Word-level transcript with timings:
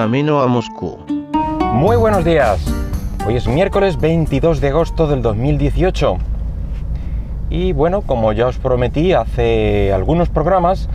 camino 0.00 0.40
a 0.40 0.46
Moscú. 0.46 0.96
Muy 1.74 1.94
buenos 1.94 2.24
días. 2.24 2.58
Hoy 3.26 3.36
es 3.36 3.46
miércoles 3.46 4.00
22 4.00 4.62
de 4.62 4.68
agosto 4.68 5.06
del 5.06 5.20
2018. 5.20 6.16
Y 7.50 7.74
bueno, 7.74 8.00
como 8.00 8.32
ya 8.32 8.46
os 8.46 8.56
prometí 8.56 9.12
hace 9.12 9.92
algunos 9.92 10.30
programas, 10.30 10.88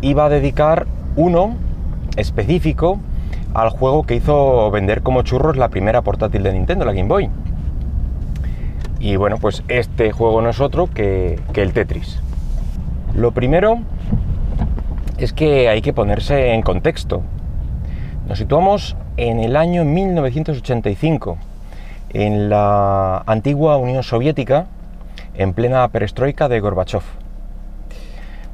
iba 0.00 0.24
a 0.24 0.28
dedicar 0.28 0.88
uno 1.14 1.54
específico 2.16 2.98
al 3.54 3.70
juego 3.70 4.02
que 4.02 4.16
hizo 4.16 4.68
vender 4.72 5.02
como 5.02 5.22
churros 5.22 5.56
la 5.56 5.68
primera 5.68 6.02
portátil 6.02 6.42
de 6.42 6.54
Nintendo, 6.54 6.84
la 6.84 6.94
Game 6.94 7.08
Boy. 7.08 7.30
Y 8.98 9.14
bueno, 9.14 9.36
pues 9.38 9.62
este 9.68 10.10
juego 10.10 10.42
no 10.42 10.50
es 10.50 10.58
otro 10.58 10.88
que, 10.92 11.38
que 11.52 11.62
el 11.62 11.72
Tetris. 11.72 12.18
Lo 13.14 13.30
primero 13.30 13.78
es 15.18 15.32
que 15.32 15.68
hay 15.68 15.82
que 15.82 15.92
ponerse 15.92 16.54
en 16.54 16.62
contexto. 16.62 17.22
Nos 18.28 18.36
situamos 18.36 18.94
en 19.16 19.40
el 19.40 19.56
año 19.56 19.86
1985, 19.86 21.38
en 22.12 22.50
la 22.50 23.22
antigua 23.24 23.78
Unión 23.78 24.02
Soviética, 24.02 24.66
en 25.34 25.54
plena 25.54 25.88
perestroika 25.88 26.46
de 26.46 26.60
Gorbachev. 26.60 27.00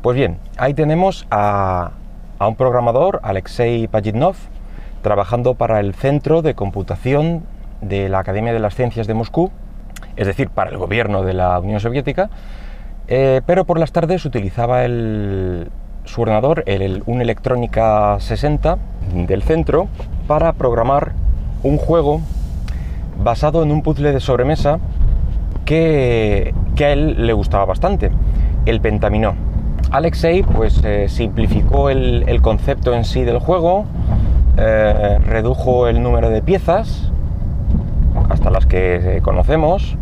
Pues 0.01 0.17
bien, 0.17 0.39
ahí 0.59 0.75
tenemos 0.75 1.27
a, 1.29 1.91
un 2.39 2.55
programador, 2.55 3.19
Alexei 3.25 3.89
Pajitnov, 3.89 4.37
trabajando 5.03 5.55
para 5.55 5.81
el 5.81 5.93
Centro 5.93 6.41
de 6.41 6.55
Computación 6.55 7.43
de 7.81 8.09
la 8.09 8.21
Academia 8.21 8.53
de 8.53 8.61
las 8.61 8.77
Ciencias 8.77 9.09
de 9.09 9.15
Moscú, 9.15 9.51
es 10.15 10.29
decir, 10.29 10.51
para 10.51 10.71
el 10.71 10.79
gobierno 10.79 11.25
de 11.25 11.35
la 11.35 11.59
Unión 11.59 11.81
Soviética, 11.81 12.31
eh, 13.09 13.41
pero 13.45 13.65
por 13.65 13.81
las 13.81 13.91
tardes 13.91 14.25
utilizaba 14.25 14.85
el, 14.85 15.69
su 16.05 16.23
ordenador, 16.23 16.65
un 17.07 17.21
Electrónica 17.21 18.17
60 18.21 18.79
del 19.27 19.43
centro, 19.43 19.89
para 20.27 20.53
programar 20.53 21.13
un 21.63 21.79
juego 21.79 22.21
basado 23.23 23.63
en 23.63 23.71
un 23.71 23.83
puzzle 23.83 24.13
de 24.13 24.21
sobremesa 24.21 24.79
que, 25.65 26.55
que 26.77 26.85
a 26.85 26.93
él 26.93 27.27
le 27.27 27.33
gustaba 27.33 27.65
bastante, 27.65 28.11
el 28.67 28.81
Pentaminó. 28.81 29.35
Alexei 29.91 30.43
pues 30.43 30.83
eh, 30.85 31.09
simplificó 31.09 31.91
el, 31.91 32.25
el, 32.27 32.43
concepto 32.43 32.95
en 32.95 33.05
sí 33.05 33.23
del 33.23 33.39
juego, 33.39 33.85
eh, 34.57 35.19
redujo 35.25 35.89
el 35.89 36.03
número 36.03 36.31
de 36.31 36.43
piezas 36.43 37.11
hasta 38.29 38.51
las 38.51 38.67
que 38.67 39.21
conocemos, 39.23 39.97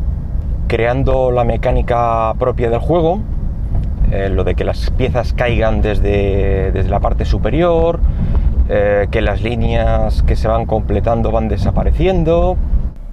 creando 0.68 1.30
la 1.30 1.44
mecánica 1.44 2.32
propia 2.38 2.70
del 2.70 2.80
juego, 2.80 3.20
eh, 4.10 4.28
lo 4.28 4.44
de 4.44 4.54
que 4.54 4.64
las 4.64 4.90
piezas 4.90 5.32
caigan 5.32 5.82
desde, 5.82 6.72
desde 6.72 6.90
la 6.90 7.00
parte 7.00 7.24
superior, 7.24 8.00
eh, 8.68 9.08
que 9.10 9.20
las 9.20 9.42
líneas 9.42 10.22
que 10.22 10.36
se 10.36 10.48
van 10.48 10.66
completando 10.66 11.30
van 11.30 11.48
desapareciendo 11.48 12.56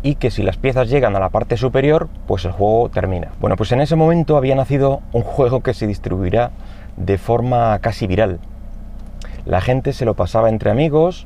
y 0.01 0.15
que 0.15 0.31
si 0.31 0.43
las 0.43 0.57
piezas 0.57 0.89
llegan 0.89 1.15
a 1.15 1.19
la 1.19 1.29
parte 1.29 1.57
superior, 1.57 2.07
pues 2.27 2.45
el 2.45 2.51
juego 2.51 2.89
termina. 2.89 3.29
Bueno, 3.41 3.55
pues 3.55 3.71
en 3.71 3.81
ese 3.81 3.95
momento 3.95 4.37
había 4.37 4.55
nacido 4.55 5.01
un 5.11 5.23
juego 5.23 5.61
que 5.61 5.73
se 5.73 5.87
distribuirá 5.87 6.51
de 6.95 7.17
forma 7.17 7.77
casi 7.79 8.07
viral. 8.07 8.39
La 9.45 9.61
gente 9.61 9.93
se 9.93 10.05
lo 10.05 10.13
pasaba 10.13 10.49
entre 10.49 10.71
amigos 10.71 11.25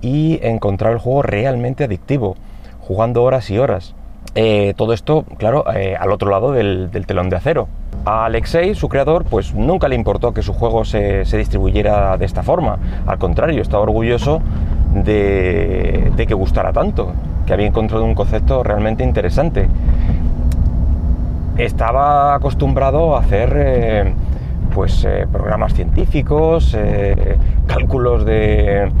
y 0.00 0.38
encontraba 0.42 0.94
el 0.94 1.00
juego 1.00 1.22
realmente 1.22 1.84
adictivo, 1.84 2.36
jugando 2.80 3.22
horas 3.22 3.50
y 3.50 3.58
horas. 3.58 3.94
Eh, 4.38 4.74
todo 4.76 4.92
esto, 4.92 5.24
claro, 5.38 5.64
eh, 5.74 5.96
al 5.98 6.12
otro 6.12 6.30
lado 6.30 6.52
del, 6.52 6.90
telón 7.06 7.30
de 7.30 7.36
acero. 7.36 7.68
A 8.04 8.26
Alexei, 8.26 8.74
su 8.74 8.86
creador, 8.90 9.24
pues 9.24 9.54
nunca 9.54 9.88
le 9.88 9.96
importó 9.96 10.34
que 10.34 10.42
su 10.42 10.52
juego 10.52 10.84
se, 10.84 11.24
distribuyera 11.24 12.18
de 12.18 12.26
esta 12.26 12.42
forma. 12.42 12.78
Al 13.06 13.16
contrario, 13.18 13.62
estaba 13.62 13.82
orgulloso 13.82 14.42
de, 14.92 16.12
que 16.16 16.34
gustara 16.34 16.74
tanto, 16.74 17.14
que 17.46 17.54
había 17.54 17.66
encontrado 17.66 18.04
un 18.04 18.14
concepto 18.14 18.62
realmente 18.62 19.02
interesante. 19.02 19.68
Estaba 21.56 22.34
acostumbrado 22.34 23.16
a 23.16 23.20
hacer 23.20 23.54
eh, 23.56 24.14
pues 24.74 25.08
programas 25.32 25.72
científicos, 25.72 26.76
cálculos 27.66 28.26
de, 28.26 28.92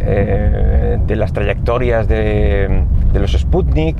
de 0.00 1.16
las 1.16 1.32
trayectorias 1.32 2.08
de, 2.08 2.82
de 3.12 3.20
los 3.20 3.32
Sputnik, 3.32 3.96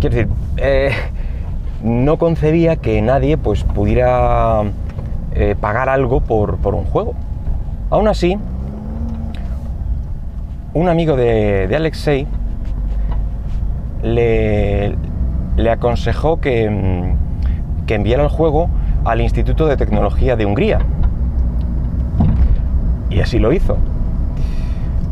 Quiero 0.00 0.14
decir, 0.16 0.32
eh, 0.58 0.92
no 1.82 2.18
concebía 2.18 2.76
que 2.76 3.02
nadie 3.02 3.36
pues, 3.36 3.64
pudiera 3.64 4.62
eh, 5.34 5.56
pagar 5.60 5.88
algo 5.88 6.20
por, 6.20 6.58
por, 6.58 6.74
un 6.74 6.84
juego. 6.84 7.14
Aún 7.90 8.06
así, 8.06 8.38
un 10.72 10.88
amigo 10.88 11.16
de, 11.16 11.66
de 11.66 11.76
Alexei 11.76 12.26
le, 14.02 14.94
le 15.56 15.70
aconsejó 15.70 16.40
que, 16.40 17.12
que 17.86 17.94
enviara 17.96 18.22
el 18.22 18.28
juego 18.28 18.68
al 19.04 19.20
Instituto 19.20 19.66
de 19.66 19.76
Tecnología 19.76 20.36
de 20.36 20.46
Hungría. 20.46 20.78
Y 23.10 23.20
así 23.20 23.40
lo 23.40 23.52
hizo. 23.52 23.76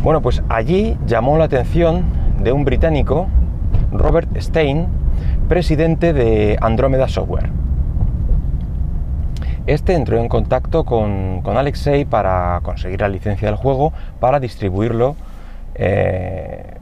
Bueno, 0.02 0.20
pues 0.20 0.42
allí 0.48 0.96
llamó 1.06 1.38
la 1.38 1.44
atención 1.44 2.04
de 2.40 2.52
un 2.52 2.64
británico 2.64 3.26
Robert 3.98 4.28
Stein, 4.38 4.86
presidente 5.48 6.12
de 6.12 6.58
Andromeda 6.60 7.08
Software. 7.08 7.50
Este 9.66 9.94
entró 9.94 10.18
en 10.18 10.28
contacto 10.28 10.84
con, 10.84 11.42
Alexei 11.44 12.04
para 12.04 12.60
conseguir 12.62 13.00
la 13.00 13.08
licencia 13.08 13.48
del 13.48 13.56
juego 13.56 13.92
para 14.20 14.38
distribuirlo 14.38 15.16
eh, 15.74 16.74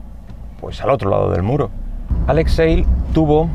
pues 0.61 0.81
al 0.81 0.91
otro 0.91 1.09
lado 1.09 1.31
del 1.31 1.41
muro. 1.41 1.71
Alexei 2.27 2.85
tuvo 3.13 3.49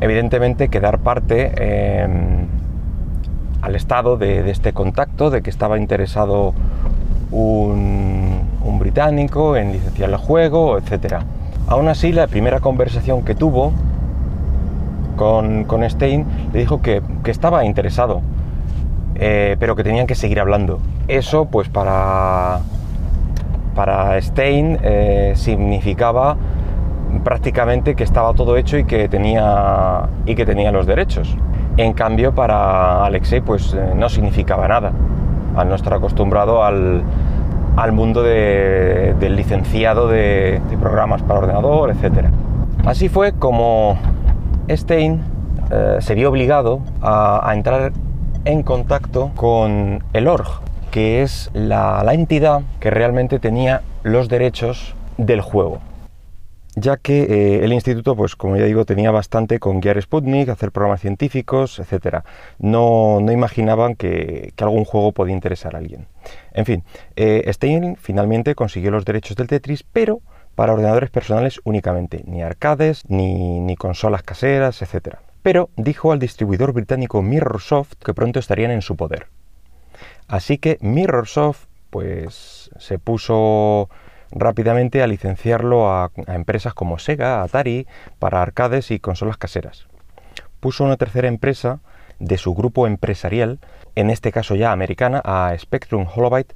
evidentemente 0.00 0.68
que 0.68 0.80
dar 0.80 0.98
parte 0.98 1.52
eh, 1.56 2.08
al 3.62 3.74
estado 3.74 4.18
de, 4.18 4.42
de, 4.42 4.50
este 4.50 4.72
contacto, 4.72 5.30
de 5.30 5.40
que 5.42 5.50
estaba 5.50 5.78
interesado 5.78 6.54
un, 7.30 8.40
un 8.62 8.78
británico 8.78 9.56
en 9.56 9.72
licenciar 9.72 10.10
el 10.10 10.16
juego, 10.16 10.76
etcétera. 10.76 11.24
Aún 11.70 11.86
así, 11.86 12.12
la 12.12 12.26
primera 12.26 12.58
conversación 12.58 13.22
que 13.22 13.36
tuvo 13.36 13.70
con, 15.14 15.62
con 15.62 15.88
Stein 15.88 16.26
le 16.52 16.58
dijo 16.58 16.82
que, 16.82 17.00
que 17.22 17.30
estaba 17.30 17.64
interesado, 17.64 18.22
eh, 19.14 19.56
pero 19.60 19.76
que 19.76 19.84
tenían 19.84 20.08
que 20.08 20.16
seguir 20.16 20.40
hablando. 20.40 20.80
Eso, 21.06 21.44
pues 21.44 21.68
para, 21.68 22.58
para 23.76 24.20
Stein 24.20 24.80
eh, 24.82 25.34
significaba 25.36 26.36
prácticamente 27.22 27.94
que 27.94 28.02
estaba 28.02 28.34
todo 28.34 28.56
hecho 28.56 28.76
y 28.76 28.82
que 28.82 29.08
tenía, 29.08 30.08
y 30.26 30.34
que 30.34 30.44
tenía 30.44 30.72
los 30.72 30.86
derechos. 30.86 31.36
En 31.76 31.92
cambio, 31.92 32.34
para 32.34 33.04
Alexei, 33.04 33.42
pues 33.42 33.74
eh, 33.74 33.92
no 33.94 34.08
significaba 34.08 34.66
nada, 34.66 34.90
al 35.54 35.68
no 35.68 35.76
estar 35.76 35.94
acostumbrado 35.94 36.64
al, 36.64 37.04
al 37.76 37.92
mundo 37.92 38.22
de, 38.22 39.14
del 39.18 39.36
licenciado 39.36 40.08
de, 40.08 40.60
programas 40.80 41.22
para 41.22 41.40
ordenador, 41.40 41.90
etc. 41.90 42.26
Así 42.84 43.08
fue 43.08 43.32
como 43.32 43.98
Stein 44.68 45.20
eh, 45.70 45.98
se 46.00 46.14
vio 46.14 46.30
obligado 46.30 46.80
a, 47.02 47.50
entrar 47.54 47.92
en 48.44 48.62
contacto 48.62 49.30
con 49.36 50.02
el 50.12 50.28
ORG, 50.28 50.60
que 50.90 51.22
es 51.22 51.50
la 51.52 52.02
entidad 52.12 52.62
que 52.80 52.90
realmente 52.90 53.38
tenía 53.38 53.82
los 54.02 54.28
derechos 54.28 54.94
del 55.18 55.40
juego 55.40 55.80
ya 56.80 56.96
que 56.96 57.22
eh, 57.22 57.64
el 57.64 57.72
instituto, 57.72 58.16
pues 58.16 58.36
como 58.36 58.56
ya 58.56 58.64
digo, 58.64 58.84
tenía 58.84 59.10
bastante 59.10 59.58
con 59.58 59.80
guiar 59.80 60.00
Sputnik, 60.00 60.48
hacer 60.48 60.72
programas 60.72 61.00
científicos, 61.00 61.78
etc. 61.78 62.24
No, 62.58 63.20
no 63.20 63.32
imaginaban 63.32 63.94
que, 63.94 64.52
algún 64.60 64.84
juego 64.84 65.12
podía 65.12 65.34
interesar 65.34 65.74
a 65.74 65.78
alguien. 65.78 66.06
En 66.52 66.66
fin, 66.66 66.84
eh, 67.16 67.50
Stein 67.52 67.96
finalmente 67.96 68.54
consiguió 68.54 68.90
los 68.90 69.04
derechos 69.04 69.36
del 69.36 69.46
Tetris, 69.46 69.82
pero 69.82 70.20
para 70.54 70.72
ordenadores 70.72 71.10
personales 71.10 71.60
únicamente, 71.64 72.22
ni 72.26 72.42
arcades, 72.42 73.04
ni, 73.08 73.60
ni 73.60 73.76
consolas 73.76 74.22
caseras, 74.22 74.82
etc. 74.82 75.16
Pero 75.42 75.70
dijo 75.76 76.12
al 76.12 76.18
distribuidor 76.18 76.72
británico 76.72 77.22
Mirrorsoft 77.22 77.94
que 77.94 78.14
pronto 78.14 78.38
estarían 78.38 78.70
en 78.70 78.82
su 78.82 78.96
poder. 78.96 79.28
Así 80.28 80.58
que 80.58 80.78
Mirrorsoft, 80.80 81.66
pues 81.90 82.70
se 82.78 82.98
puso 82.98 83.88
rápidamente 84.40 85.02
a 85.02 85.06
licenciarlo 85.06 85.92
a, 85.92 86.10
empresas 86.26 86.74
como 86.74 86.98
Sega, 86.98 87.42
Atari, 87.42 87.86
para 88.18 88.42
arcades 88.42 88.90
y 88.90 88.98
consolas 88.98 89.36
caseras. 89.36 89.86
Puso 90.58 90.84
una 90.84 90.96
tercera 90.96 91.28
empresa 91.28 91.80
de 92.18 92.36
su 92.38 92.54
grupo 92.54 92.86
empresarial, 92.86 93.60
en 93.94 94.10
este 94.10 94.32
caso 94.32 94.56
ya 94.56 94.72
americana, 94.72 95.22
a 95.24 95.54
Spectrum 95.56 96.06
Holobyte, 96.12 96.54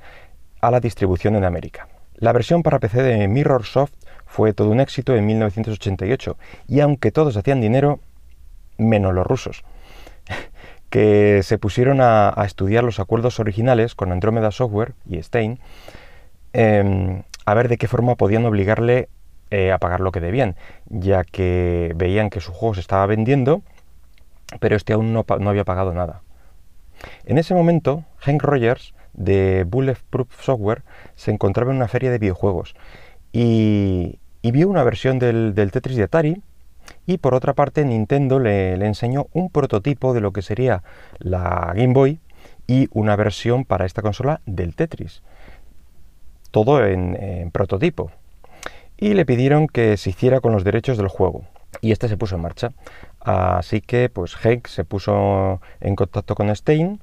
a 0.60 0.70
la 0.70 0.80
distribución 0.80 1.36
en 1.36 1.44
América. 1.44 1.88
La 2.16 2.32
versión 2.32 2.62
para 2.62 2.78
PC 2.78 3.02
de 3.02 3.28
Mirrorsoft 3.28 3.92
fue 4.26 4.52
todo 4.52 4.70
un 4.70 4.80
éxito 4.80 5.14
en 5.14 5.26
1988, 5.26 6.36
y 6.68 6.80
aunque 6.80 7.12
todos 7.12 7.36
hacían 7.36 7.60
dinero, 7.60 8.00
menos 8.78 9.14
los 9.14 9.26
rusos, 9.26 9.64
que 10.90 11.40
se 11.42 11.58
pusieron 11.58 12.00
a, 12.00 12.32
a 12.34 12.44
estudiar 12.44 12.84
los 12.84 13.00
acuerdos 13.00 13.40
originales 13.40 13.94
con 13.94 14.12
Andromeda 14.12 14.50
Software 14.50 14.94
y 15.08 15.22
Stein, 15.22 15.58
em, 16.52 17.22
a 17.44 17.54
ver 17.54 17.68
de 17.68 17.76
qué 17.76 17.88
forma 17.88 18.14
podían 18.14 18.44
obligarle 18.44 19.08
eh, 19.50 19.72
a 19.72 19.78
pagar 19.78 20.00
lo 20.00 20.10
que 20.10 20.20
debían, 20.20 20.56
ya 20.86 21.22
que 21.22 21.92
veían 21.96 22.30
que 22.30 22.40
su 22.40 22.52
juego 22.52 22.74
se 22.74 22.80
estaba 22.80 23.06
vendiendo, 23.06 23.62
pero 24.58 24.76
este 24.76 24.92
aún 24.92 25.12
no, 25.12 25.24
había 25.28 25.64
pagado 25.64 25.92
nada. 25.92 26.22
En 27.24 27.38
ese 27.38 27.54
momento, 27.54 28.04
Hank 28.18 28.42
Rogers 28.42 28.94
de 29.12 29.64
Bulletproof 29.64 30.42
Software 30.42 30.82
se 31.14 31.30
encontraba 31.30 31.70
en 31.70 31.76
una 31.76 31.88
feria 31.88 32.10
de 32.10 32.18
videojuegos 32.18 32.74
y, 33.32 34.18
vio 34.42 34.68
una 34.68 34.82
versión 34.82 35.18
del, 35.18 35.54
Tetris 35.54 35.96
de 35.96 36.04
Atari 36.04 36.42
y 37.06 37.18
por 37.18 37.34
otra 37.34 37.54
parte 37.54 37.84
Nintendo 37.84 38.38
le, 38.40 38.74
enseñó 38.74 39.26
un 39.32 39.50
prototipo 39.50 40.14
de 40.14 40.20
lo 40.20 40.32
que 40.32 40.42
sería 40.42 40.82
la 41.18 41.72
Game 41.74 41.94
Boy 41.94 42.18
y 42.66 42.88
una 42.92 43.16
versión 43.16 43.64
para 43.64 43.86
esta 43.86 44.02
consola 44.02 44.40
del 44.46 44.74
Tetris. 44.74 45.22
Todo 46.54 46.86
en, 46.86 47.50
prototipo. 47.50 48.12
Y 48.96 49.14
le 49.14 49.26
pidieron 49.26 49.66
que 49.66 49.96
se 49.96 50.10
hiciera 50.10 50.40
con 50.40 50.52
los 50.52 50.62
derechos 50.62 50.96
del 50.96 51.08
juego. 51.08 51.42
Y 51.80 51.90
este 51.90 52.06
se 52.06 52.16
puso 52.16 52.36
en 52.36 52.42
marcha. 52.42 52.70
Así 53.18 53.80
que 53.80 54.08
pues 54.08 54.36
Hank 54.36 54.68
se 54.68 54.84
puso 54.84 55.60
en 55.80 55.96
contacto 55.96 56.36
con 56.36 56.54
Stein 56.54 57.00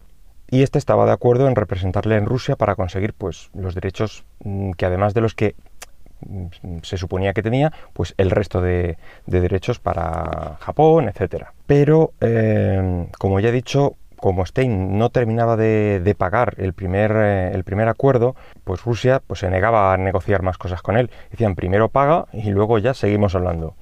y 0.50 0.63
este 0.63 0.80
estaba 0.80 1.06
de 1.06 1.12
acuerdo 1.12 1.50
en 1.50 1.57
representarle 1.57 2.15
en 2.15 2.27
Rusia 2.27 2.56
para 2.56 2.75
conseguir 2.75 3.13
pues 3.13 3.50
los 3.53 3.75
derechos 3.75 4.24
mm, 4.45 4.71
que 4.71 4.86
además 4.86 5.13
de 5.13 5.19
los 5.19 5.36
que 5.36 5.56
mm, 6.21 6.77
se 6.83 6.95
suponía 6.95 7.33
que 7.33 7.44
tenía, 7.44 7.74
pues 7.92 8.13
el 8.18 8.31
resto 8.31 8.62
de, 8.62 8.98
derechos 9.25 9.80
para 9.80 10.59
Japón, 10.62 11.09
etcétera. 11.09 11.51
Pero, 11.68 12.13
em, 12.21 13.07
como 13.19 13.42
ya 13.42 13.50
he 13.50 13.51
dicho, 13.51 13.98
como 14.21 14.45
Stein 14.45 14.97
no 14.97 15.09
terminaba 15.09 15.57
de, 15.57 16.15
pagar 16.18 16.53
el 16.57 16.73
primer, 16.73 17.12
eh, 17.15 17.51
el 17.53 17.63
primer 17.63 17.89
acuerdo, 17.89 18.35
pues 18.63 18.83
Rusia 18.83 19.21
pues, 19.25 19.41
se 19.41 19.50
negaba 19.50 19.94
a 19.94 19.97
negociar 19.97 20.44
más 20.44 20.57
cosas 20.57 20.81
con 20.81 20.95
él. 20.95 21.09
Decían, 21.31 21.56
primero 21.56 21.89
paga 21.89 22.27
y 22.31 22.51
luego 22.51 22.77
ya 22.77 22.94
seguimos 22.94 23.35
hablando. 23.35 23.75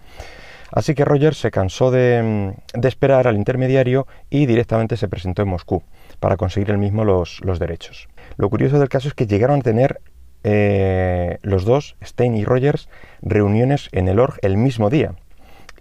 Así 0.71 0.95
que 0.95 1.03
Rogers 1.03 1.37
se 1.37 1.51
cansó 1.51 1.91
de, 1.91 2.53
esperar 2.83 3.27
al 3.27 3.35
intermediario 3.35 4.07
y 4.29 4.45
directamente 4.45 4.97
se 4.97 5.07
presentó 5.07 5.41
en 5.41 5.49
Moscú 5.49 5.83
para 6.19 6.37
conseguir 6.37 6.71
el 6.71 6.77
mismo 6.77 7.03
los, 7.03 7.41
derechos. 7.59 8.07
Lo 8.37 8.49
curioso 8.49 8.79
del 8.79 8.89
caso 8.89 9.09
es 9.09 9.13
que 9.13 9.27
llegaron 9.27 9.59
a 9.59 9.63
tener 9.63 9.99
eh, 10.43 11.39
los 11.41 11.65
dos, 11.65 11.97
Stein 12.01 12.35
y 12.35 12.45
Rogers, 12.45 12.87
reuniones 13.21 13.89
en 13.91 14.07
el 14.07 14.19
ORG 14.19 14.37
el 14.41 14.57
mismo 14.57 14.89
día. 14.89 15.15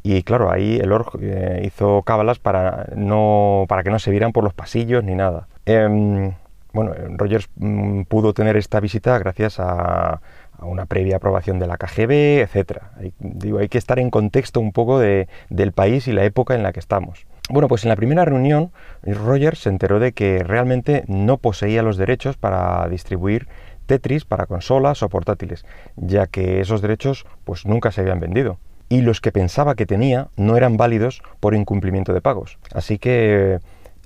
Y 0.02 0.22
claro, 0.22 0.50
ahí 0.50 0.78
el 0.78 0.92
ORG 0.92 1.18
eh, 1.20 1.62
hizo 1.64 2.02
cábalas 2.02 2.38
para, 2.38 2.88
no, 2.94 3.66
para 3.68 3.82
que 3.82 3.90
no 3.90 3.98
se 3.98 4.10
vieran 4.10 4.32
por 4.32 4.44
los 4.44 4.54
pasillos 4.54 5.04
ni 5.04 5.14
nada. 5.14 5.48
Em, 5.66 6.32
bueno, 6.72 6.92
Rogers 7.16 7.48
mm, 7.56 8.02
pudo 8.02 8.32
tener 8.32 8.56
esta 8.56 8.80
visita 8.80 9.18
gracias 9.18 9.58
a, 9.58 10.20
a 10.58 10.64
una 10.64 10.86
previa 10.86 11.16
aprobación 11.16 11.58
de 11.58 11.66
la 11.66 11.76
KGB, 11.76 12.42
etc. 12.42 12.82
Hay, 12.98 13.12
digo, 13.18 13.58
hay 13.58 13.68
que 13.68 13.78
estar 13.78 13.98
en 13.98 14.10
contexto 14.10 14.60
un 14.60 14.72
poco 14.72 14.98
de, 14.98 15.28
del 15.48 15.72
país 15.72 16.08
y 16.08 16.12
la 16.12 16.24
época 16.24 16.54
en 16.54 16.62
la 16.62 16.72
que 16.72 16.80
estamos. 16.80 17.26
Bueno, 17.50 17.68
pues 17.68 17.84
en 17.84 17.88
la 17.88 17.96
primera 17.96 18.24
reunión, 18.24 18.72
Rogers 19.02 19.60
se 19.60 19.70
enteró 19.70 20.00
de 20.00 20.12
que 20.12 20.44
realmente 20.44 21.04
no 21.06 21.38
poseía 21.38 21.82
los 21.82 21.96
derechos 21.96 22.36
para 22.36 22.86
distribuir 22.88 23.48
Tetris 23.86 24.26
para 24.26 24.46
consolas 24.46 25.02
o 25.02 25.08
portátiles, 25.08 25.64
ya 25.96 26.26
que 26.26 26.60
esos 26.60 26.82
derechos 26.82 27.24
pues 27.44 27.64
nunca 27.64 27.90
se 27.90 28.02
habían 28.02 28.20
vendido. 28.20 28.58
Y 28.88 29.02
los 29.02 29.20
que 29.20 29.32
pensaba 29.32 29.75
que 29.75 29.87
tenía 29.87 30.29
no 30.37 30.56
eran 30.56 30.76
válidos 30.76 31.23
por 31.40 31.55
incumplimiento 31.55 32.14
de 32.14 32.20
pagos. 32.20 32.58
Así 32.73 32.99
que 32.99 33.61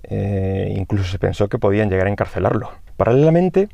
eh, 0.05 0.75
incluso 0.76 1.05
se 1.05 1.19
pensó 1.19 1.49
que 1.49 1.58
podían 1.58 1.88
llegar 1.88 2.06
a 2.06 2.11
encarcelarlo. 2.11 2.70
Paralelamente, 2.96 3.69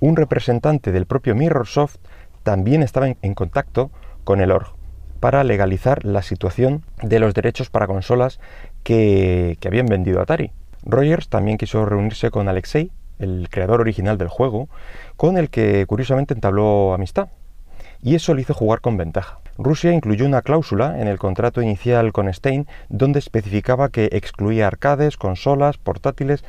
un 0.00 0.16
representante 0.16 0.92
del 0.92 1.06
propio 1.06 1.34
Mirrorsoft 1.34 1.96
también 2.42 2.82
estaba 2.82 3.08
en, 3.08 3.34
contacto 3.34 3.90
con 4.24 4.40
el 4.40 4.50
ORG 4.50 4.74
para 5.20 5.44
legalizar 5.44 6.04
la 6.04 6.22
situación 6.22 6.82
de 7.02 7.20
los 7.20 7.34
derechos 7.34 7.70
para 7.70 7.86
consolas 7.86 8.40
que, 8.82 9.56
habían 9.64 9.86
vendido 9.86 10.20
Atari. 10.20 10.50
Rogers 10.84 11.28
también 11.28 11.58
quiso 11.58 11.86
reunirse 11.86 12.30
con 12.30 12.48
Alexei, 12.48 12.90
el 13.20 13.48
creador 13.48 13.80
original 13.80 14.18
del 14.18 14.26
juego, 14.26 14.68
con 15.16 15.38
el 15.38 15.48
que 15.48 15.86
curiosamente 15.86 16.34
entabló 16.34 16.92
amistad. 16.92 17.28
Y 18.02 18.16
eso 18.16 18.34
le 18.34 18.42
hizo 18.42 18.52
jugar 18.52 18.80
con 18.80 18.96
ventaja. 18.96 19.38
Rusia 19.58 19.92
incluyó 19.92 20.26
una 20.26 20.42
cláusula 20.42 21.00
en 21.00 21.08
el 21.08 21.18
contrato 21.18 21.62
inicial 21.62 22.12
con 22.12 22.32
Stein 22.32 22.66
donde 22.88 23.18
especificaba 23.18 23.90
que 23.90 24.08
excluía 24.12 24.66
arcades, 24.66 25.16
consolas, 25.16 25.78
portátiles, 25.78 26.44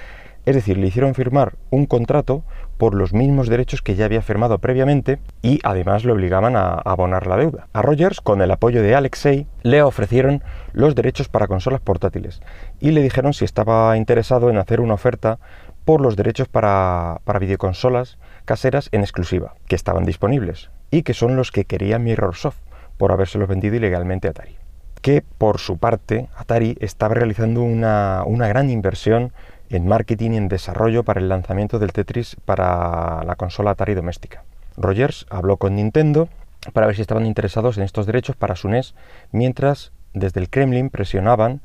es 0.45 0.55
decir, 0.55 0.77
le 0.77 0.87
hicieron 0.87 1.13
firmar 1.13 1.53
un 1.69 1.85
contrato 1.85 2.43
por 2.77 2.95
los 2.95 3.13
mismos 3.13 3.47
derechos 3.47 3.81
que 3.81 3.95
ya 3.95 4.05
había 4.05 4.21
firmado 4.21 4.57
previamente 4.57 5.19
y 5.41 5.59
además 5.63 6.03
le 6.03 6.11
obligaban 6.11 6.55
a 6.55 6.73
abonar 6.73 7.27
la 7.27 7.37
deuda. 7.37 7.67
A 7.71 7.81
Rogers, 7.81 8.19
con 8.19 8.41
el 8.41 8.51
apoyo 8.51 8.81
de 8.81 8.95
Alexei, 8.95 9.47
le 9.61 9.81
ofrecieron 9.83 10.43
los 10.73 10.95
derechos 10.95 11.29
para 11.29 11.47
consolas 11.47 11.81
portátiles 11.81 12.41
y 12.79 12.91
le 12.91 13.01
dijeron 13.01 13.33
si 13.33 13.45
estaba 13.45 13.95
interesado 13.95 14.49
en 14.49 14.57
hacer 14.57 14.81
una 14.81 14.95
oferta 14.95 15.39
por 15.85 16.01
los 16.01 16.15
derechos 16.15 16.47
para, 16.47 17.21
para 17.25 17.39
videoconsolas 17.39 18.17
caseras 18.45 18.89
en 18.91 19.01
exclusiva, 19.01 19.53
que 19.67 19.75
estaban 19.75 20.03
disponibles 20.03 20.69
y 20.93 21.01
que 21.01 21.15
son 21.15 21.35
los 21.35 21.51
que 21.51 21.65
quería 21.65 21.97
Mirrorsoft 21.97 22.59
por 22.99 23.11
habérselos 23.11 23.49
vendido 23.49 23.75
ilegalmente 23.75 24.27
a 24.27 24.31
Atari. 24.31 24.55
Que 25.01 25.23
por 25.23 25.57
su 25.57 25.79
parte, 25.79 26.29
Atari 26.37 26.77
estaba 26.81 27.15
realizando 27.15 27.63
una, 27.63 28.21
una 28.27 28.47
gran 28.47 28.69
inversión 28.69 29.33
en 29.71 29.87
marketing 29.87 30.31
y 30.33 30.37
en 30.37 30.47
desarrollo 30.49 31.01
para 31.03 31.19
el 31.19 31.29
lanzamiento 31.29 31.79
del 31.79 31.93
Tetris 31.93 32.37
para 32.45 33.23
la 33.23 33.35
consola 33.35 33.71
Atari 33.71 33.95
doméstica. 33.95 34.43
Rogers 34.77 35.25
habló 35.31 35.57
con 35.57 35.75
Nintendo 35.75 36.29
para 36.73 36.85
ver 36.85 36.95
si 36.95 37.01
estaban 37.01 37.25
interesados 37.25 37.77
en 37.77 37.83
estos 37.83 38.05
derechos 38.05 38.35
para 38.35 38.55
su 38.55 38.69
NES, 38.69 38.93
mientras 39.31 39.93
desde 40.13 40.41
el 40.41 40.49
Kremlin 40.51 40.91
presionaban 40.91 41.61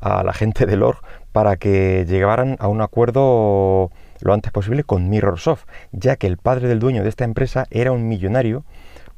a 0.00 0.22
la 0.22 0.32
gente 0.32 0.66
del 0.66 0.84
ORG 0.84 1.02
para 1.32 1.56
que 1.56 2.06
llegaran 2.08 2.56
a 2.60 2.68
un 2.68 2.80
acuerdo 2.80 3.90
lo 4.20 4.34
antes 4.34 4.52
posible 4.52 4.84
con 4.84 5.08
Mirrorsoft, 5.08 5.64
ya 5.92 6.16
que 6.16 6.26
el 6.26 6.36
padre 6.36 6.68
del 6.68 6.78
dueño 6.78 7.02
de 7.02 7.08
esta 7.08 7.24
empresa 7.24 7.66
era 7.70 7.92
un 7.92 8.08
millonario 8.08 8.64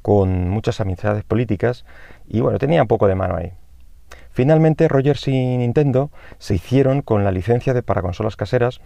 con 0.02 0.48
muchas 0.48 0.80
amistades 0.80 1.24
políticas 1.24 1.84
y 2.26 2.40
bueno, 2.40 2.58
tenía 2.58 2.84
poco 2.84 3.06
de 3.06 3.14
mano 3.14 3.36
ahí. 3.36 3.52
Finalmente, 4.32 4.88
Rogers 4.88 5.26
y 5.28 5.32
Nintendo 5.32 6.10
se 6.38 6.54
hicieron 6.54 7.02
con 7.02 7.24
la 7.24 7.32
licencia 7.32 7.74
de 7.74 7.82
para 7.82 8.02
consolas 8.02 8.36
caseras 8.36 8.80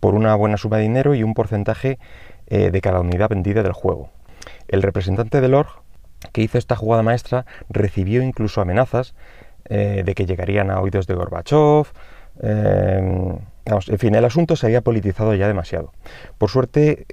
por 0.00 0.14
una 0.14 0.34
buena 0.34 0.56
suma 0.56 0.78
de 0.78 0.82
dinero 0.82 1.14
y 1.14 1.22
un 1.22 1.34
porcentaje 1.34 1.98
eh, 2.48 2.70
de 2.70 2.80
cada 2.80 3.00
unidad 3.00 3.28
vendida 3.28 3.62
del 3.62 3.72
juego. 3.72 4.10
El 4.68 4.82
representante 4.82 5.40
del 5.40 5.54
ORG 5.54 5.82
que 6.32 6.42
hizo 6.42 6.58
esta 6.58 6.76
jugada 6.76 7.02
maestra 7.02 7.46
recibió 7.68 8.22
incluso 8.22 8.60
amenazas 8.60 9.14
eh, 9.66 10.02
de 10.04 10.14
que 10.14 10.26
llegarían 10.26 10.70
a 10.70 10.80
oídos 10.80 11.06
de 11.06 11.14
Gorbachev. 11.14 11.86
Eh, 12.42 13.38
en 13.64 13.98
fin, 13.98 14.14
el 14.14 14.24
asunto 14.24 14.56
se 14.56 14.66
había 14.66 14.80
politizado 14.80 15.34
ya 15.34 15.46
demasiado. 15.46 15.92
Por 16.38 16.50
suerte, 16.50 17.06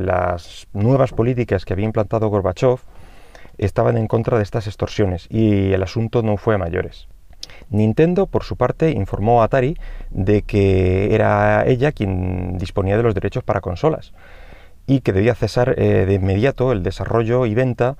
las 0.00 0.66
nuevas 0.72 1.12
políticas 1.12 1.64
que 1.64 1.72
había 1.72 1.86
implantado 1.86 2.28
Gorbachev 2.28 2.78
estaban 3.58 3.96
en 3.96 4.06
contra 4.06 4.36
de 4.36 4.42
estas 4.42 4.66
extorsiones 4.66 5.26
y 5.30 5.72
el 5.72 5.82
asunto 5.82 6.22
no 6.22 6.36
fue 6.36 6.54
a 6.54 6.58
mayores. 6.58 7.08
Nintendo, 7.70 8.26
por 8.26 8.44
su 8.44 8.56
parte, 8.56 8.90
informó 8.90 9.42
a 9.42 9.46
Atari 9.46 9.76
de 10.10 10.42
que 10.42 11.14
era 11.14 11.66
ella 11.66 11.92
quien 11.92 12.58
disponía 12.58 12.96
de 12.96 13.02
los 13.02 13.14
derechos 13.14 13.44
para 13.44 13.60
consolas 13.60 14.12
y 14.86 15.00
que 15.00 15.12
debía 15.12 15.34
cesar 15.34 15.74
eh, 15.78 16.04
de 16.06 16.14
inmediato 16.14 16.72
el 16.72 16.82
desarrollo 16.82 17.46
y 17.46 17.54
venta, 17.54 17.96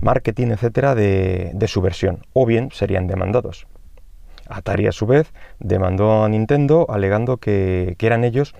marketing, 0.00 0.48
etcétera, 0.48 0.94
de, 0.94 1.64
su 1.68 1.80
versión, 1.80 2.26
o 2.32 2.46
bien 2.46 2.70
serían 2.72 3.06
demandados. 3.06 3.66
Atari, 4.48 4.86
a 4.86 4.92
su 4.92 5.06
vez, 5.06 5.32
demandó 5.58 6.24
a 6.24 6.28
Nintendo 6.28 6.86
alegando 6.88 7.36
que 7.38 7.96
eran 7.98 8.24
ellos 8.24 8.54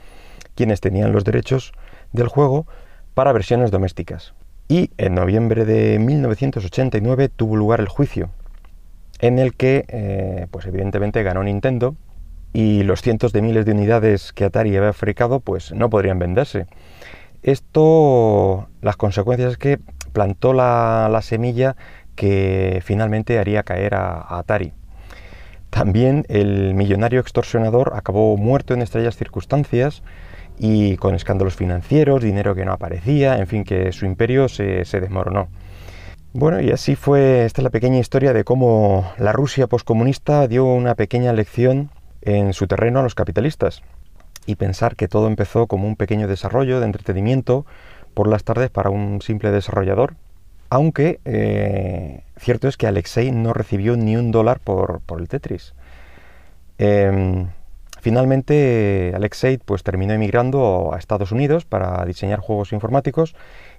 quienes 0.55 0.81
tenían 0.81 1.12
los 1.12 1.25
derechos 1.25 1.73
del 2.12 2.28
juego 2.28 2.66
para 3.14 3.33
versiones 3.33 3.71
domésticas 3.71 4.35
y 4.69 4.90
en 4.99 5.14
noviembre 5.14 5.64
de 5.64 5.99
1989 5.99 7.28
tuvo 7.28 7.57
lugar 7.57 7.81
el 7.81 7.88
juicio 7.88 8.31
en 9.21 9.38
el 9.38 9.55
que, 9.55 9.85
eh, 9.88 10.47
pues 10.50 10.66
evidentemente 10.66 11.23
ganó 11.23 11.43
Nintendo 11.43 11.95
y 12.52 12.83
los 12.83 13.02
cientos 13.02 13.33
de 13.33 13.43
miles 13.43 13.64
de 13.64 13.73
unidades 13.73 14.33
que 14.33 14.45
Atari 14.45 14.76
había 14.76 14.93
fabricado 14.93 15.40
pues 15.40 15.73
no 15.73 15.88
podrían 15.88 16.19
venderse. 16.19 16.66
Esto, 17.43 18.69
las 18.83 18.97
consecuencias 18.97 19.52
es 19.52 19.59
que 19.59 19.78
plantó 20.12 20.52
la, 20.52 21.19
semilla 21.23 21.76
que 22.14 22.81
finalmente 22.85 23.38
haría 23.38 23.62
caer 23.62 23.95
a 23.95 24.38
Atari. 24.38 24.73
También 25.76 26.25
el 26.30 26.73
millonario 26.73 27.21
extorsionador 27.21 27.92
acabó 27.97 28.38
muerto 28.38 28.73
en 28.73 28.80
estrellas 28.80 29.14
circunstancias 29.14 30.02
y 30.59 30.97
con 30.97 31.14
escándalos 31.14 31.54
financieros, 31.54 32.23
dinero 32.23 32.54
que 32.54 32.64
no 32.64 32.73
aparecía, 32.73 33.37
en 33.37 33.47
fin, 33.47 33.62
que 33.62 33.92
su 33.92 34.06
imperio 34.06 34.49
se, 34.49 34.87
desmoronó. 34.87 35.49
Bueno, 36.33 36.62
y 36.62 36.71
así 36.71 36.97
fue, 36.97 37.45
esta 37.45 37.61
es 37.61 37.64
la 37.64 37.68
pequeña 37.68 37.99
historia 37.99 38.33
de 38.33 38.42
cómo 38.42 39.12
la 39.18 39.33
Rusia 39.33 39.66
poscomunista 39.66 40.49
dio 40.49 40.64
una 40.64 40.95
pequeña 40.95 41.35
lección 41.35 41.90
en 42.23 42.54
su 42.54 42.66
terreno 42.66 43.00
a 43.00 43.02
los 43.02 43.14
capitalistas. 43.14 43.83
Y 44.47 44.54
pensar 44.54 44.97
que 44.97 45.09
todo 45.09 45.26
empezó 45.26 45.66
como 45.66 45.87
un 45.87 45.97
pequeño 45.97 46.26
desarrollo 46.26 46.80
de 46.80 46.87
entretenimiento 46.87 47.66
por 48.14 48.28
las 48.28 48.45
tardes 48.45 48.71
para 48.71 48.88
un 48.88 49.21
simple 49.21 49.50
desarrollador, 49.50 50.14
aunque 50.70 51.20
eh, 51.25 52.23
cierto 52.38 52.68
es 52.68 52.76
que 52.76 52.87
Alexei 52.87 53.30
no 53.30 53.52
recibió 53.52 53.96
ni 53.96 54.16
un 54.16 54.30
dólar 54.30 54.61
por, 54.61 55.02
el 55.18 55.28
Tetris. 55.28 55.75
Em, 56.78 57.49
finalmente 58.00 59.12
Alexei 59.14 59.58
pues, 59.58 59.82
terminó 59.82 60.12
emigrando 60.12 60.90
a 60.92 60.99
Estados 60.99 61.32
Unidos 61.32 61.64
para 61.64 62.04
diseñar 62.04 62.40
juegos 62.40 62.73
informáticos 62.73 63.35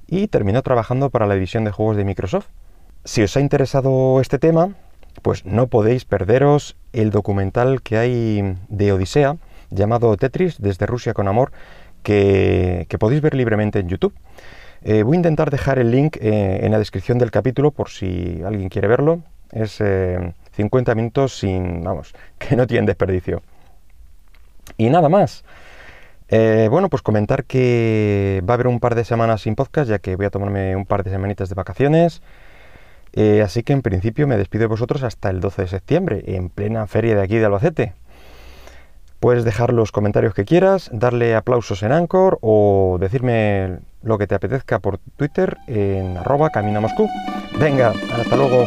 y 0.08 0.28
terminó 0.28 0.62
trabajando 0.64 1.10
para 1.10 1.28
la 1.28 1.36
división 1.36 1.64
de 1.64 1.72
juegos 1.72 1.98
de 1.98 2.06
Microsoft. 2.06 2.48
Si 3.04 3.22
os 3.22 3.36
ha 3.38 3.40
interesado 3.40 4.20
este 4.20 4.40
tema, 4.40 4.72
pues 5.22 5.46
no 5.46 5.68
podéis 5.68 6.06
perderos 6.06 6.76
el 6.94 7.12
documental 7.12 7.82
que 7.82 7.98
hay 7.98 8.56
de 8.70 8.92
Odisea 8.92 9.38
llamado 9.70 10.16
Tetris 10.18 10.62
desde 10.62 10.86
Rusia 10.86 11.14
con 11.14 11.28
Amor 11.28 11.52
que, 12.04 12.88
podéis 13.00 13.22
ver 13.22 13.34
libremente 13.36 13.80
en 13.80 13.90
YouTube. 13.90 14.14
Eh, 14.90 15.04
voy 15.04 15.16
a 15.16 15.18
intentar 15.18 15.52
dejar 15.52 15.80
el 15.80 15.92
link 15.92 16.16
eh, 16.16 16.62
en 16.64 16.72
la 16.72 16.80
descripción 16.80 17.18
del 17.18 17.30
capítulo 17.30 17.72
por 17.72 17.90
si 17.90 18.42
alguien 18.46 18.70
quiere 18.70 18.88
verlo. 18.88 19.20
Es 19.52 19.84
50 20.54 20.92
eh, 20.92 20.96
minutos 20.96 21.38
sin, 21.38 21.84
vamos, 21.84 22.14
que 22.40 22.56
no 22.56 22.66
tienen 22.68 22.86
desperdicio. 22.86 23.42
Y 24.78 24.90
nada 24.90 25.10
más. 25.10 25.44
bueno, 26.30 26.88
pues 26.90 27.02
comentar 27.02 27.44
que 27.44 28.42
va 28.50 28.54
a 28.54 28.56
haber 28.56 28.68
un 28.68 28.80
par 28.80 28.96
de 28.96 29.04
semanas 29.04 29.42
sin 29.42 29.56
podcast, 29.56 29.90
ya 29.90 30.00
que 30.00 30.16
voy 30.16 30.28
a 30.28 30.30
tomarme 30.30 30.74
un 30.78 30.86
par 30.86 31.04
de 31.04 31.12
semanitas 31.12 31.50
de 31.50 31.56
vacaciones. 31.56 32.22
así 33.44 33.64
que 33.64 33.74
en 33.74 33.82
principio 33.82 34.26
me 34.26 34.38
despido 34.38 34.62
de 34.62 34.68
vosotros 34.68 35.04
hasta 35.04 35.30
el 35.30 35.42
12 35.42 35.64
de 35.64 35.68
septiembre, 35.68 36.24
en 36.28 36.48
plena 36.48 36.88
feria 36.88 37.14
de 37.18 37.24
aquí 37.24 37.36
de 37.38 37.46
Albacete. 37.46 37.94
Puedes 39.20 39.44
dejar 39.44 39.74
los 39.74 39.92
comentarios 39.92 40.34
que 40.34 40.46
quieras, 40.46 40.90
darle 40.94 41.36
aplausos 41.36 41.82
en 41.82 41.92
Anchor 41.92 42.38
o 42.42 42.98
decirme 43.00 43.80
lo 44.04 44.18
que 44.18 44.28
te 44.28 44.36
apetezca 44.36 44.80
por 44.80 45.00
Twitter 45.18 45.58
en 45.68 46.18
arroba 46.18 46.52
camino 46.52 46.82
Moscú. 46.82 47.10
Venga, 47.60 47.94
hasta 48.14 48.36
luego. 48.36 48.66